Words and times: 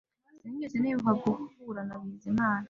Sinigeze 0.39 0.77
nibuka 0.79 1.11
guhura 1.21 1.81
na 1.87 1.95
Bizimana 2.01 2.59